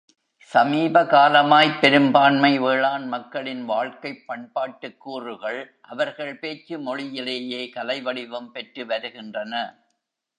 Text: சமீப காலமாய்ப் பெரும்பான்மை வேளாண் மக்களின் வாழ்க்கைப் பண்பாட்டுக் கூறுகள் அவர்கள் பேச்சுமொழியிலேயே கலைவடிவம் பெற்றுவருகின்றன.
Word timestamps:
சமீப 0.45 1.03
காலமாய்ப் 1.03 1.79
பெரும்பான்மை 1.79 2.59
வேளாண் 2.59 3.07
மக்களின் 3.07 3.65
வாழ்க்கைப் 3.65 4.23
பண்பாட்டுக் 4.27 4.97
கூறுகள் 4.97 5.77
அவர்கள் 5.81 6.39
பேச்சுமொழியிலேயே 6.39 7.71
கலைவடிவம் 7.75 8.49
பெற்றுவருகின்றன. 8.53 9.75